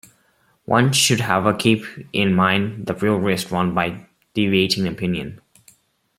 One 0.65 0.93
should 0.93 1.19
however 1.19 1.53
keep 1.55 1.85
in 2.11 2.33
mind 2.33 2.87
the 2.87 2.95
real 2.95 3.17
risk 3.19 3.51
run 3.51 3.75
by 3.75 4.07
deviating 4.33 4.87
opinion. 4.87 5.39